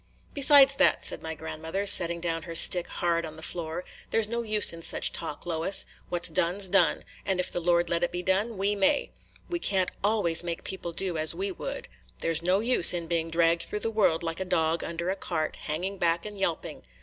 "Besides 0.33 0.77
that," 0.77 1.05
said 1.05 1.21
my 1.21 1.35
grandmother, 1.35 1.85
setting 1.85 2.19
down 2.19 2.41
her 2.41 2.55
stick 2.55 2.87
hard 2.87 3.23
on 3.23 3.35
the 3.35 3.43
floor, 3.43 3.85
"there 4.09 4.19
's 4.19 4.27
no 4.27 4.41
use 4.41 4.73
in 4.73 4.81
such 4.81 5.13
talk, 5.13 5.45
Lois. 5.45 5.85
What 6.09 6.25
's 6.25 6.29
done 6.29 6.59
's 6.59 6.69
done; 6.69 7.03
and 7.23 7.39
if 7.39 7.51
the 7.51 7.59
Lord 7.59 7.87
let 7.87 8.03
it 8.03 8.11
be 8.11 8.23
done, 8.23 8.57
we 8.57 8.73
may. 8.75 9.11
We 9.47 9.59
can't 9.59 9.91
always 10.03 10.43
make 10.43 10.63
people 10.63 10.91
do 10.91 11.19
as 11.19 11.35
we 11.35 11.51
would. 11.51 11.87
There 12.17 12.33
's 12.33 12.41
no 12.41 12.61
use 12.61 12.95
in 12.95 13.05
being 13.05 13.29
dragged 13.29 13.61
through 13.61 13.81
the 13.81 13.91
world 13.91 14.23
like 14.23 14.39
a 14.39 14.43
dog 14.43 14.83
under 14.83 15.11
a 15.11 15.15
cart, 15.15 15.55
hanging 15.57 15.99
back 15.99 16.25
and 16.25 16.35
yelping. 16.35 16.81